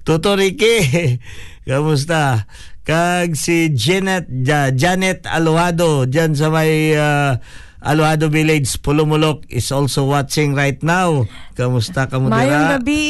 [0.05, 1.17] Toto Ricky
[1.65, 2.49] kamusta?
[2.81, 7.37] Kag si Janet Ja- Janet Aluado diyan sa may uh,
[7.85, 11.29] Aluado Village Pulumulok is also watching right now.
[11.53, 12.69] Kamusta Mayong dira?
[12.81, 13.01] Gabi,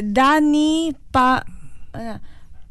[0.00, 1.44] Dani pa
[1.92, 2.16] ano,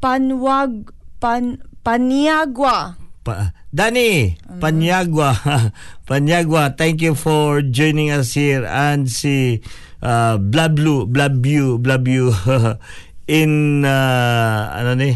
[0.02, 0.90] Panwag
[1.22, 2.98] Pan Paniagwa.
[3.22, 5.30] pa, Dani Panyagwa
[6.10, 8.66] Panyagwa thank you for joining us here.
[8.66, 9.62] And si
[10.02, 12.34] uh, Blablu Blabyu Blabyu
[13.40, 15.14] in uh, ano ni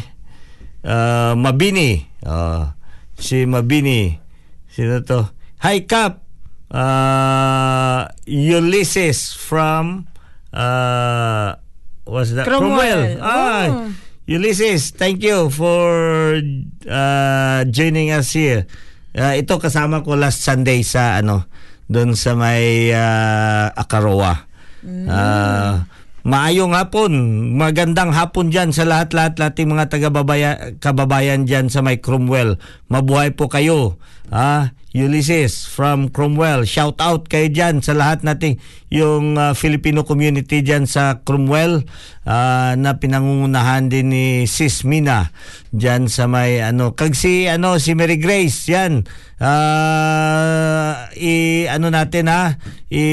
[0.87, 2.73] uh, Mabini uh,
[3.19, 4.17] si Mabini
[4.71, 5.27] sino to
[5.61, 6.23] Hi Cap
[6.71, 10.07] uh, Ulysses from
[10.55, 11.57] uh,
[12.07, 13.19] what's that Cromwell.
[13.21, 13.91] Ay, Oh.
[14.27, 16.35] Ulysses, thank you for
[16.91, 18.67] uh, joining us here.
[19.15, 21.47] Uh, ito kasama ko last Sunday sa ano
[21.87, 24.46] doon sa may uh, Akaroa.
[24.87, 25.83] Uh,
[26.23, 27.11] maayong hapon,
[27.59, 30.09] magandang hapon diyan sa lahat-lahat lating mga taga
[30.79, 32.63] kababayan diyan sa may Cromwell.
[32.87, 33.99] Mabuhay po kayo.
[34.27, 36.67] Ah, Ulysses from Cromwell.
[36.67, 38.59] Shout out kayo diyan sa lahat nating
[38.91, 41.87] yung uh, Filipino community diyan sa Cromwell
[42.27, 45.31] ah, na pinangungunahan din ni Sis Mina
[45.71, 48.67] diyan sa may ano kag si ano si Mary Grace.
[48.73, 49.07] Yan.
[49.37, 52.57] Ah i ano natin ha?
[52.89, 53.07] I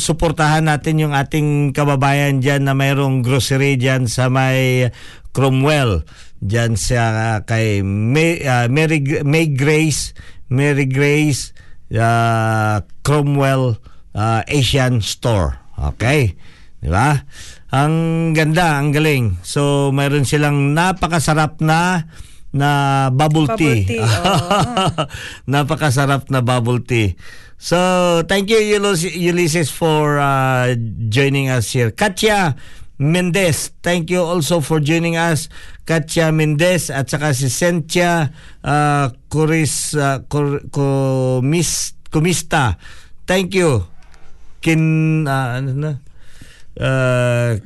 [0.00, 4.90] suportahan natin yung ating kababayan diyan na mayroong grocery diyan sa may
[5.36, 6.08] Cromwell
[6.44, 10.12] diyan sa kay May, ah, Mary May Grace
[10.52, 11.56] Mary Grace
[11.92, 13.80] uh, Cromwell
[14.14, 15.58] uh, Asian Store.
[15.74, 16.36] Okay?
[16.78, 17.16] Di ba?
[17.74, 17.94] Ang
[18.36, 19.40] ganda, ang galing.
[19.42, 22.06] So, mayroon silang napakasarap na
[22.54, 22.70] na
[23.10, 23.82] bubble tea.
[23.82, 24.58] Bubble tea, oo.
[25.52, 27.18] Napakasarap na bubble tea.
[27.58, 27.78] So,
[28.30, 30.76] thank you Ulys- Ulysses for uh,
[31.10, 31.90] joining us here.
[31.90, 32.54] Katya
[32.98, 35.50] Mendez, thank you also for joining us.
[35.82, 38.30] Katya Mendez at saka si Sentia
[38.62, 42.78] uh, Kuris uh, Kur, Kumis, Kumista.
[43.26, 43.82] Thank you.
[44.62, 45.92] Kin uh, ano na?
[46.78, 47.58] Uh,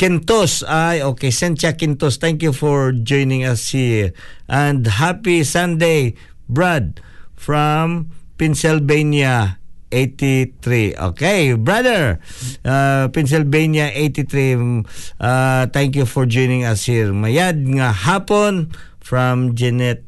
[0.00, 0.64] Quintos.
[0.64, 1.28] Ay, okay.
[1.28, 2.16] Sentia Quintos.
[2.16, 4.16] Thank you for joining us here.
[4.48, 6.16] And happy Sunday,
[6.48, 7.04] Brad,
[7.36, 9.57] from Pennsylvania
[9.90, 10.96] 83.
[11.14, 12.20] Okay, brother.
[12.64, 14.84] Uh, Pennsylvania 83.
[15.20, 17.12] Uh, thank you for joining us here.
[17.12, 20.04] Mayad nga hapon from Jeanette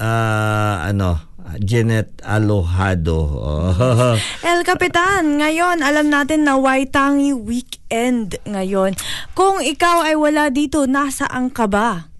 [0.00, 1.20] uh, ano,
[1.60, 3.20] Jeanette Alohado.
[3.20, 4.16] Oh.
[4.48, 8.96] El Capitan, ngayon alam natin na Waitangi weekend ngayon.
[9.36, 12.11] Kung ikaw ay wala dito, nasaan ka ba?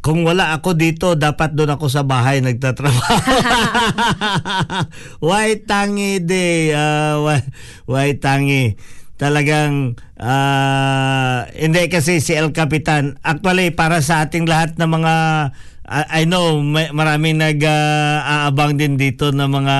[0.00, 3.20] Kung wala ako dito, dapat doon ako sa bahay nagtatrabaho.
[5.28, 6.72] why tangi day?
[6.72, 7.40] Uh, why,
[7.84, 8.80] why tangi?
[9.20, 13.20] Talagang uh, hindi kasi si El Capitan.
[13.20, 15.14] Actually, para sa ating lahat ng mga
[15.90, 19.76] I, I know may, maraming nag-aabang din dito ng mga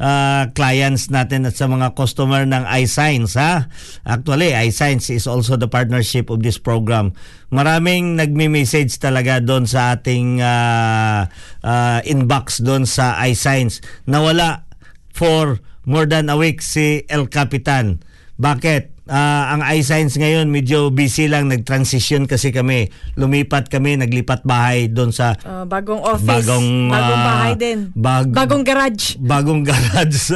[0.00, 3.68] uh, clients natin at sa mga customer ng iScience ha.
[4.08, 7.12] Actually, iScience is also the partnership of this program.
[7.52, 11.28] Maraming nagme-message talaga doon sa ating uh,
[11.60, 14.64] uh, inbox doon sa iScience na wala
[15.12, 18.00] for more than a week si El Capitan.
[18.40, 18.93] Bakit?
[19.04, 22.88] Ah, ang iScience ngayon medyo busy lang nag-transition kasi kami.
[23.14, 27.78] Lumipat kami, naglipat bahay doon sa Uh, bagong office, Bagong, bagong ah, bahay din.
[27.92, 29.20] bag- bagong garage.
[29.20, 30.32] bagong garage.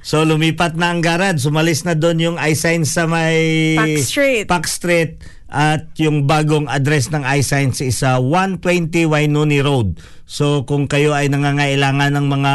[0.00, 1.40] so lumipat na ang garage.
[1.40, 4.44] Sumalis na doon yung iScience sa may Park Street.
[4.44, 5.12] Park Street
[5.48, 8.68] at yung bagong address ng iScience is sa 120
[9.06, 9.96] Wainuni Road.
[10.28, 12.54] So kung kayo ay nangangailangan ng mga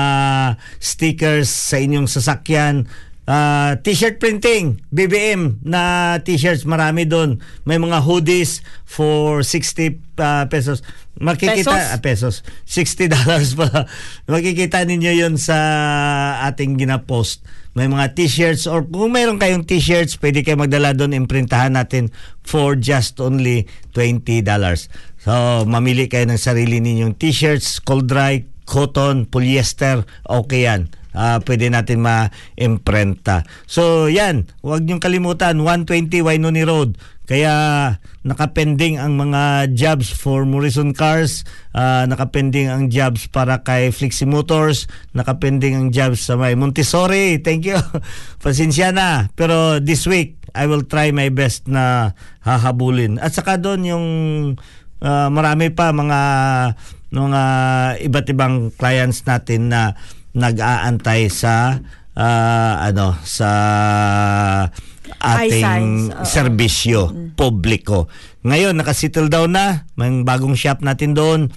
[0.78, 2.86] stickers sa inyong sasakyan,
[3.28, 7.40] ah, t-shirt printing, BBM na t-shirts, marami doon.
[7.64, 10.84] May mga hoodies for 60 ah, pesos.
[11.14, 11.86] Makikita Pesos?
[11.94, 12.36] ah, pesos.
[12.66, 13.86] 60 dollars pa.
[14.34, 15.58] Makikita ninyo 'yon sa
[16.50, 17.46] ating gina-post.
[17.74, 22.14] May mga t-shirts or kung mayroon kayong t-shirts, pwede kayo magdala doon, imprintahan natin
[22.46, 23.66] for just only
[23.98, 24.90] 20 dollars.
[25.22, 30.90] So, mamili kayo ng sarili ninyong t-shirts, cold dry, cotton, polyester, okay yan.
[31.14, 33.46] Ah, pwede natin ma-imprenta.
[33.70, 34.50] So, yan.
[34.66, 36.98] Huwag niyong kalimutan, 120 Wainoni Road.
[37.24, 37.56] Kaya
[38.28, 44.92] nakapending ang mga jobs for Morrison Cars, ah, nakapending ang jobs para kay Flexi Motors,
[45.16, 47.40] nakapending ang jobs sa may Montessori.
[47.40, 47.80] Thank you.
[48.44, 49.32] Pasensya na.
[49.40, 52.12] Pero this week, I will try my best na
[52.44, 53.24] hahabulin.
[53.24, 54.08] At saka doon yung
[55.00, 56.22] ah, marami pa mga
[57.14, 57.42] mga
[58.10, 59.96] iba't ibang clients natin na
[60.34, 61.82] nag-aantay sa
[62.18, 63.50] ah, ano sa
[65.24, 68.12] ating serbisyo publiko.
[68.44, 71.50] Ngayon nakasettle down na, may bagong shop natin doon.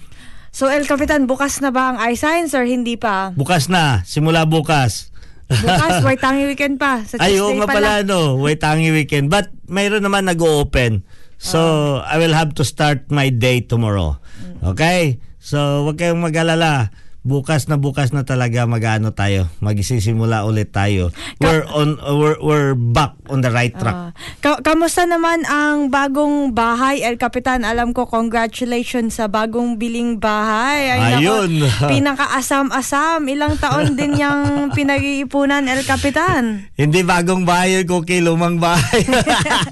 [0.54, 3.34] So El Capitan, bukas na ba ang iScience or hindi pa?
[3.36, 5.12] Bukas na, simula bukas.
[5.46, 7.04] Bukas, Waitangi weekend pa.
[7.04, 8.40] Sa Ay, Tuesday oo nga pala, no.
[8.40, 9.30] Waitangi weekend.
[9.30, 11.06] But mayroon naman nag-open.
[11.36, 14.16] So, I will have to start my day tomorrow.
[14.64, 15.20] Okay?
[15.36, 16.88] So, wag kayong mag-alala.
[17.26, 19.50] Bukas na bukas na talaga mag-ano tayo.
[19.58, 21.10] Magsisimula ulit tayo.
[21.42, 23.98] We're on we're, we're back on the right track.
[23.98, 24.10] Ah.
[24.38, 27.66] Ka- kamusta naman ang bagong bahay, El Capitan?
[27.66, 30.94] Alam ko, congratulations sa bagong biling bahay.
[31.18, 31.50] nako, Ayun.
[31.90, 33.26] pinakaasam-asam.
[33.26, 36.70] Ilang taon din yung pinag-iipunan, El Capitan.
[36.78, 39.02] Hindi bagong bahay ko kay lumang bahay.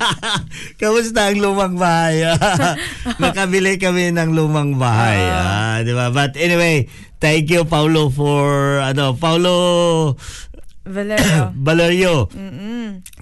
[0.83, 2.35] Kamusta ang lumang bahay?
[3.23, 5.23] Nakabili kami ng lumang bahay.
[5.23, 6.11] Ah, di ba?
[6.11, 6.91] But anyway,
[7.25, 9.57] thank you Paulo for ano, Paulo
[10.85, 11.57] Valerio.
[11.67, 12.15] Valerio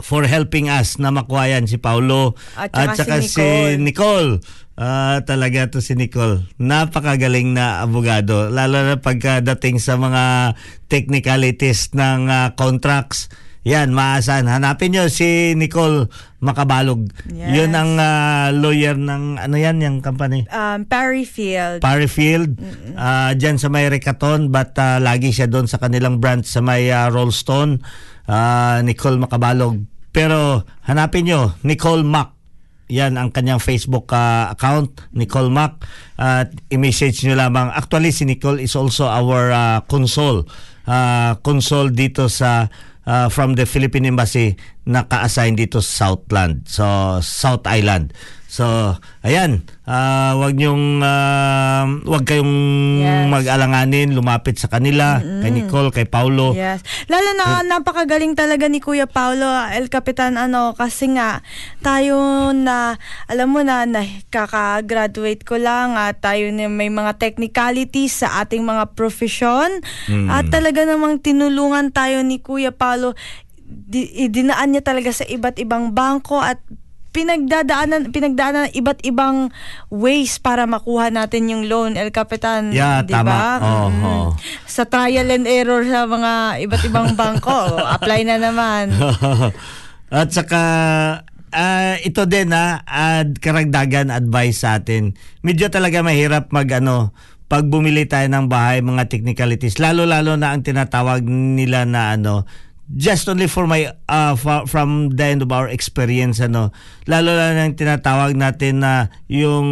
[0.02, 4.42] for helping us na makuha yan si Paulo At saka si Nicole.
[4.74, 6.42] Ah, talaga to si Nicole.
[6.58, 10.58] Napakagaling na abogado lalo na pagkadating sa mga
[10.90, 13.30] technicalities ng ah, contracts.
[13.62, 14.50] Yan, maasahan.
[14.50, 16.10] Hanapin nyo si Nicole
[16.42, 17.06] Makabalog.
[17.30, 17.54] Yes.
[17.54, 20.42] Yun ang ah, lawyer ng ano yan, yung company.
[20.50, 21.78] Um, Perryfield.
[21.78, 22.58] Parryfield
[22.98, 26.90] ah dyan sa may Recaton but ah, lagi siya doon sa kanilang branch sa may
[26.90, 27.78] ah, Rollstone
[28.22, 29.82] Ah, Nicole Makabalog
[30.14, 32.38] pero hanapin nyo Nicole Mac
[32.86, 35.82] yan ang kanyang Facebook ah, account Nicole Mac
[36.14, 40.46] at i-message nyo lamang actually si Nicole is also our ah, consul
[40.82, 42.66] Ah, consul dito sa
[43.06, 44.54] ah, from the Philippine Embassy
[44.86, 46.84] naka-assign dito sa Southland so
[47.22, 48.10] South Island
[48.52, 48.68] So,
[49.24, 52.52] ayan, ah, wag niyong ah, wag kayong
[53.00, 53.32] Yes.
[53.32, 56.52] mag-alanganin, lumapit sa kanila, kay Nicole, kay Paulo.
[56.52, 56.84] Yes.
[57.08, 61.40] Lalo na napakagaling talaga ni Kuya Paulo El Capitan ano kasi nga
[61.80, 68.20] tayo na alam mo na, na kaka-graduate ko lang at tayo na may mga technicalities
[68.20, 69.80] sa ating mga profession
[70.28, 73.16] at talaga namang tinulungan tayo ni Kuya Paulo
[73.64, 76.60] di, dinaan niya talaga sa iba't ibang bangko at
[77.12, 79.52] pinagdadaanan pinagdaanan iba't ibang
[79.92, 83.60] ways para makuha natin yung loan El Capitan, Yeah, di ba?
[83.60, 84.34] Mm.
[84.64, 86.32] Sa trial and error sa mga
[86.64, 88.96] iba't ibang bangko, apply na naman.
[90.12, 90.62] At saka
[91.52, 95.12] ah, ito din na ad karagdagan advice sa atin.
[95.44, 97.12] Medyo talaga mahirap mag ano
[97.52, 102.48] pag bumili tayo ng bahay mga technicalities lalo lalo na ang tinatawag nila na ano
[102.92, 106.68] just only for my uh, fa- from the end of our experience ano
[107.04, 109.68] lalo na ang tinatawag natin na yung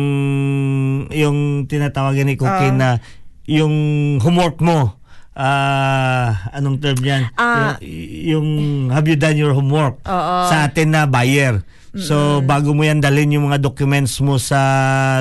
[1.12, 2.98] yung tinatawag ni Cookie na
[3.44, 3.74] yung
[4.18, 4.96] homework mo
[5.34, 7.76] ah anong term yan Ah.
[7.80, 8.48] Y- yung
[8.88, 10.36] have you done your homework Oo.
[10.48, 11.62] sa atin na buyer.
[11.90, 14.60] So bago mo yan dalhin yung mga documents mo sa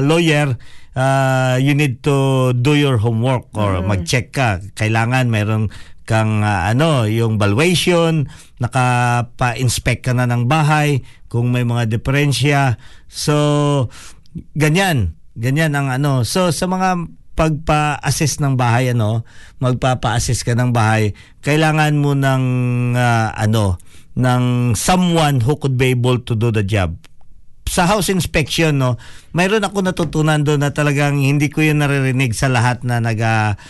[0.06, 0.54] lawyer,
[0.94, 2.14] uh, you need to
[2.54, 4.62] do your homework or mag-check ka.
[4.78, 5.74] Kailangan meron
[6.10, 8.26] kang uh, ano, yung valuation,
[8.58, 12.82] nakapa-inspect ka na ng bahay, kung may mga diferensya.
[13.06, 13.38] So
[14.58, 16.26] ganyan, ganyan ang ano.
[16.26, 17.06] So sa mga
[17.38, 19.24] pagpa-assess ng bahay ano,
[19.62, 21.14] magpapa-assess ka ng bahay,
[21.46, 22.44] kailangan mo ng
[22.98, 23.78] ah, ano,
[24.18, 26.98] ng someone who could be able to do the job.
[27.70, 28.98] Sa house inspection no,
[29.32, 33.62] mayroon ako natutunan doon na talagang hindi ko 'yun naririnig sa lahat na naga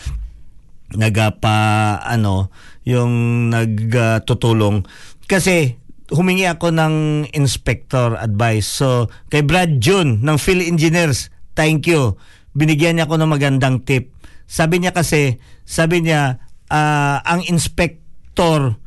[0.96, 2.50] nagapa ano
[2.88, 4.86] yung nagtutulong.
[5.30, 5.78] Kasi
[6.10, 6.96] humingi ako ng
[7.38, 8.82] inspector advice.
[8.82, 12.18] So kay Brad June ng Phil Engineers thank you.
[12.58, 14.10] Binigyan niya ako ng magandang tip.
[14.50, 15.38] Sabi niya kasi
[15.70, 16.42] sabi niya
[16.74, 18.80] ah, ang inspector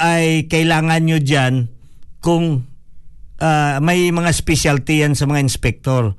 [0.00, 1.68] ay kailangan nyo dyan
[2.24, 2.64] kung
[3.44, 6.16] ah, may mga specialty yan sa mga inspector.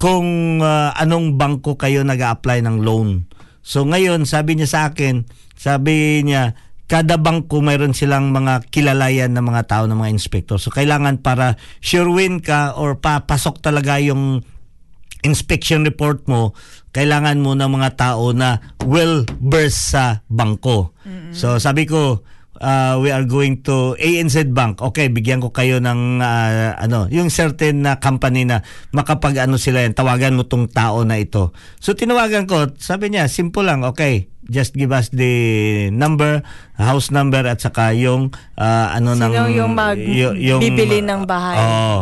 [0.00, 3.28] Kung ah, anong bangko kayo nag apply ng loan.
[3.68, 6.56] So ngayon, sabi niya sa akin, sabi niya,
[6.88, 10.56] kada bangko mayroon silang mga kilalayan ng mga tao ng mga inspector.
[10.56, 14.40] So kailangan para sure win ka or papasok talaga yung
[15.20, 16.56] inspection report mo,
[16.96, 20.96] kailangan mo ng mga tao na well versed sa bangko.
[21.36, 22.24] So sabi ko,
[22.60, 24.82] uh, we are going to ANZ Bank.
[24.82, 29.82] Okay, bigyan ko kayo ng uh, ano, yung certain na company na makapag ano sila
[29.86, 31.54] yan, tawagan mo tong tao na ito.
[31.78, 35.32] So tinawagan ko, sabi niya, simple lang, okay, just give us the
[35.94, 36.42] number,
[36.76, 41.58] house number at saka yung uh, ano Sino ng yung mag- y- bibili ng bahay.
[41.58, 41.98] Oo.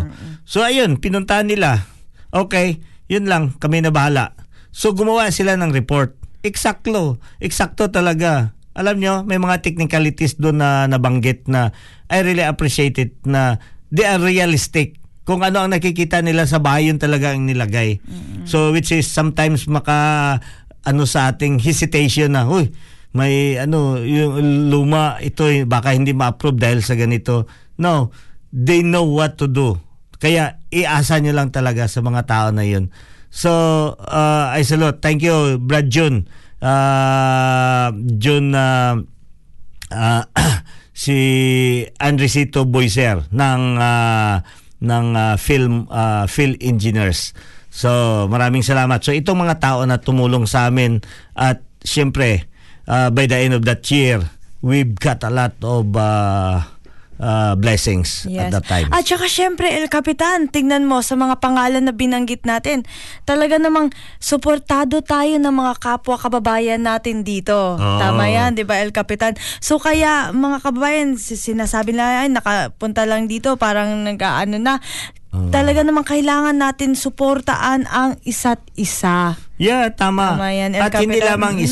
[0.47, 1.85] So ayun, pinuntahan nila.
[2.31, 2.81] Okay,
[3.11, 4.35] yun lang, kami na bahala.
[4.71, 6.15] So gumawa sila ng report.
[6.47, 8.56] Eksakto, eksakto talaga.
[8.77, 11.73] Alam nyo, may mga technicalities doon na nabanggit na
[12.13, 13.57] I really appreciate it na
[13.89, 15.01] they are realistic.
[15.27, 17.99] Kung ano ang nakikita nila sa bahay, yun talaga ang nilagay.
[18.47, 20.39] So which is sometimes maka
[20.87, 22.71] ano sa ating hesitation na, huy,
[23.17, 27.51] may ano, yung luma, ito baka hindi ma-approve dahil sa ganito.
[27.81, 28.15] No,
[28.55, 29.81] they know what to do.
[30.23, 32.95] Kaya iasa nyo lang talaga sa mga tao na yun.
[33.33, 33.51] So,
[33.99, 35.03] uh, I salute.
[35.03, 36.31] Thank you, Brad June.
[36.57, 38.97] Uh, June, uh,
[39.93, 40.25] uh,
[40.97, 41.19] si
[42.01, 44.41] Andresito Boyser ng uh,
[44.81, 47.37] ng uh, film uh, Phil Engineers.
[47.69, 49.05] So, maraming salamat.
[49.05, 51.05] So, itong mga tao na tumulong sa amin
[51.37, 52.49] at siyempre,
[52.89, 54.25] uh, by the end of that year,
[54.65, 56.65] we've got a lot of uh,
[57.19, 58.89] uh, blessings at that time.
[58.91, 62.85] At saka syempre, El Capitan, tignan mo sa mga pangalan na binanggit natin.
[63.23, 67.77] Talaga namang suportado tayo ng mga kapwa kababayan natin dito.
[67.77, 67.99] Oo.
[67.99, 69.35] Tama yan, di ba El Capitan?
[69.59, 74.81] So kaya mga kababayan, si- sinasabi nila, ay nakapunta lang dito, parang nag-ano na.
[75.53, 79.37] Talaga namang kailangan natin suportaan ang isa't isa.
[79.61, 80.33] Yeah, tama.
[80.33, 81.37] Tama yan, El At hindi Capitan.
[81.37, 81.65] lamang Mm.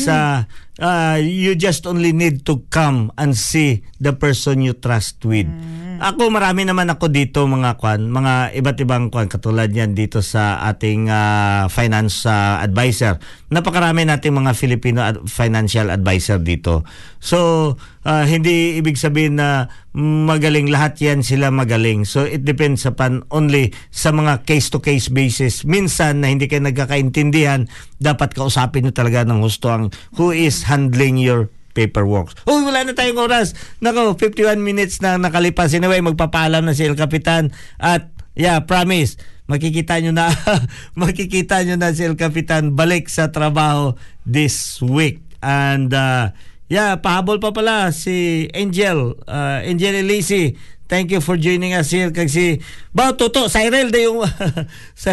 [0.79, 5.47] Uh, you just only need to come and see the person you trust with.
[5.47, 5.94] Mm.
[5.99, 10.59] Ako marami naman ako dito mga kwan, mga iba't ibang kwan katulad yan dito sa
[10.67, 13.19] ating ah, finance ah, advisor.
[13.47, 16.83] Napakarami nating mga Filipino ad- financial advisor dito.
[17.23, 17.73] So,
[18.03, 22.03] ah, hindi ibig sabihin na magaling lahat yan sila magaling.
[22.03, 25.63] So, it depends upon only sa mga case-to-case basis.
[25.63, 31.15] Minsan na hindi kayo nagkakaintindihan, dapat kausapin nyo talaga ng husto ang who is handling
[31.15, 32.31] your paperwork.
[32.47, 33.51] Uy, wala na tayong oras.
[33.83, 35.75] Nako, 51 minutes na nakalipas.
[35.75, 37.51] Anyway, magpapaalam na si El Capitan.
[37.75, 39.19] At, yeah, promise,
[39.51, 40.31] makikita nyo na
[40.97, 45.19] makikita nyo na si El Capitan balik sa trabaho this week.
[45.43, 46.31] And uh,
[46.71, 50.55] yeah, pahabol pa pala si Angel, uh, Angel Elisi.
[50.85, 52.61] Thank you for joining us here kag si
[52.93, 54.21] Bao Toto Cyril de yung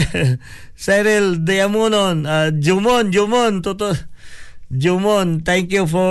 [0.84, 3.96] Cyril Diamonon, uh, Jumon, Jumon, Toto
[4.72, 6.08] Jumon, thank you for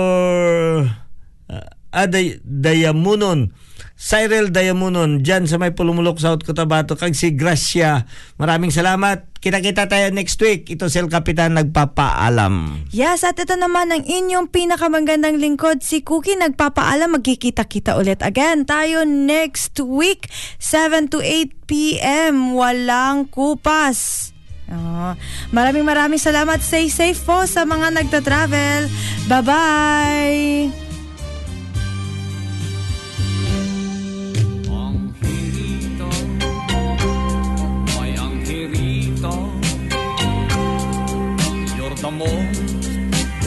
[1.50, 3.50] uh, ah, Day, Dayamunon.
[3.98, 8.06] Cyril Dayamunon dyan sa may Pulumulok, South Cotabato kag si Gracia.
[8.38, 9.34] Maraming salamat.
[9.42, 10.70] Kita-kita tayo next week.
[10.70, 12.86] Ito si El Capitan nagpapaalam.
[12.94, 17.18] Yes, at ito naman ang inyong pinakamagandang lingkod, si Cookie nagpapaalam.
[17.18, 20.30] Magkikita-kita ulit again tayo next week,
[20.62, 22.54] 7 to 8 p.m.
[22.54, 24.31] Walang kupas.
[24.72, 25.12] Oh,
[25.52, 26.64] maraming maraming salamat.
[26.64, 28.88] Stay safe po sa mga nagta-travel.
[29.28, 30.82] Bye-bye!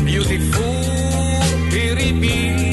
[0.05, 2.64] Beautiful Filipino.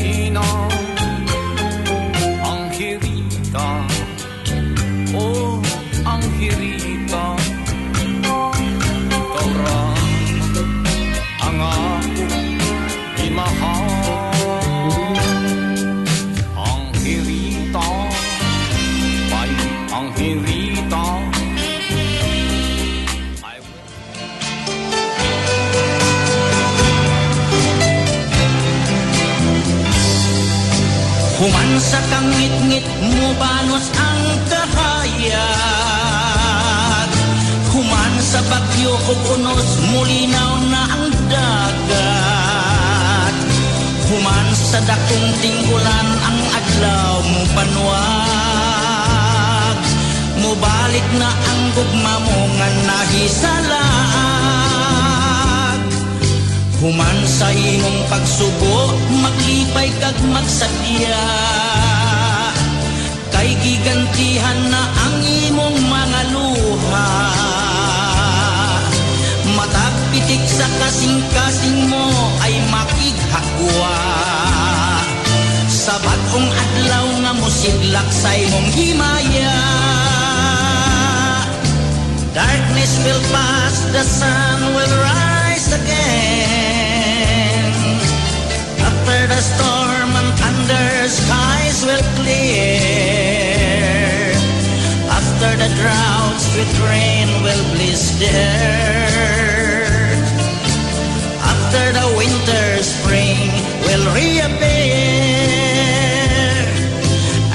[31.42, 35.42] Human sa kangit-ngit mo banos ang kahayag.
[37.74, 41.82] Human sa bagyo o unos mulinaw na ang dagat.
[44.06, 49.02] Human sa dakong tinggulan ang adlaw mo panwag
[50.38, 54.41] Mubalik na ang gugma mo nga nahisalag
[56.82, 61.22] Human sa imong pagsubo, maglipay kag magsadya.
[63.30, 67.14] Kay gigantihan na ang imong mga luha.
[69.54, 72.10] Matag pitik sa kasing-kasing mo
[72.42, 73.98] ay makighagwa.
[75.70, 79.54] Sa bagong adlaw nga musidlak sa imong himaya.
[82.34, 86.61] Darkness will pass, the sun will rise again.
[89.32, 92.76] The storm and thunder, skies will clear.
[95.08, 98.28] After the drought, sweet rain will bliss the.
[101.52, 103.48] After the winter, spring
[103.86, 105.00] will reappear.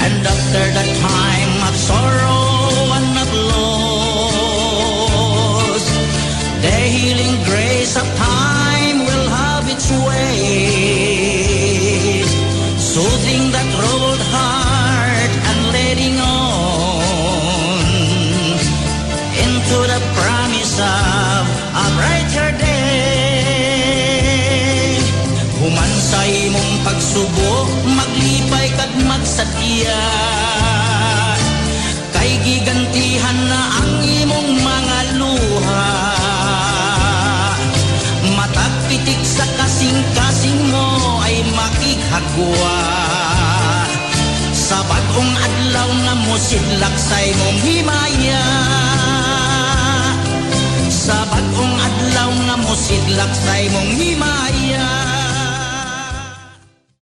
[0.03, 2.26] And after the time of sorrow
[29.78, 30.01] magsadya.
[32.13, 35.89] Kay gigantihan na ang imong mga luha.
[38.34, 42.80] Matag pitik sa kasing-kasing mo ay makighagwa.
[44.53, 48.45] Sa bagong adlaw nga musidlak sa imong himaya.
[50.89, 54.66] Sa bagong adlaw nga musidlak sa imong himaya.